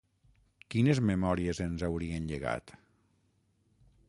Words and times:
Quines 0.75 1.01
memòries 1.11 1.61
ens 1.67 1.85
haurien 1.89 2.27
llegat? 2.33 2.75